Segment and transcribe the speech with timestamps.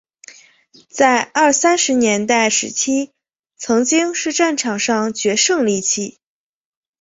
[0.89, 3.11] 在二三十年代时期
[3.55, 6.17] 曾经是战场上的决胜利器。